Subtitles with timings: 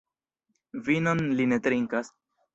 [0.87, 2.13] Vinon li ne trinkas.